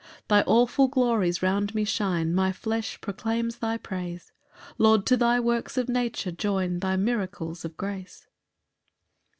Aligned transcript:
5 0.27 0.27
Thy 0.29 0.41
awful 0.47 0.87
glories 0.87 1.43
round 1.43 1.75
me 1.75 1.83
shine, 1.83 2.33
My 2.33 2.51
flesh 2.51 2.99
proclaims 3.01 3.57
thy 3.59 3.77
praise; 3.77 4.31
Lord, 4.79 5.05
to 5.05 5.15
thy 5.15 5.39
works 5.39 5.77
of 5.77 5.87
nature 5.89 6.31
join 6.31 6.79
Thy 6.79 6.95
miracles 6.95 7.63
of 7.63 7.77
grace. 7.77 8.25